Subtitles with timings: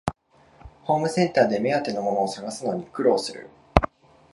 [0.81, 3.51] ホームセンターで目当てのものを探すのに苦労する